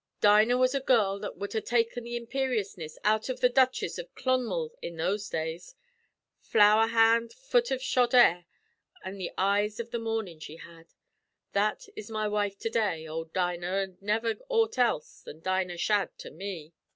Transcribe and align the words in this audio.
Dinah 0.19 0.57
was 0.57 0.73
a 0.73 0.79
girl 0.79 1.19
that 1.19 1.37
wud 1.37 1.53
ha' 1.53 1.63
taken 1.63 2.03
the 2.05 2.15
imperiousness 2.15 2.97
out 3.03 3.29
av 3.29 3.39
the 3.39 3.49
Duchess 3.49 3.99
av 3.99 4.11
Clonmel 4.15 4.71
in 4.81 4.97
those 4.97 5.29
days. 5.29 5.75
Flower 6.39 6.87
hand, 6.87 7.31
foot 7.33 7.71
av 7.71 7.79
shod 7.83 8.15
air, 8.15 8.47
an' 9.03 9.19
the 9.19 9.29
eyes 9.37 9.79
av 9.79 9.91
the 9.91 9.99
mornin' 9.99 10.39
she 10.39 10.55
had. 10.55 10.87
That 11.53 11.85
is 11.95 12.09
my 12.09 12.27
wife 12.27 12.57
to 12.61 12.69
day 12.71 13.05
ould 13.05 13.31
Dinah, 13.31 13.67
an' 13.73 13.97
never 14.01 14.33
aught 14.49 14.79
else 14.79 15.21
than 15.21 15.39
Dinah 15.39 15.77
Shadd 15.77 16.09
to 16.17 16.31
me. 16.31 16.73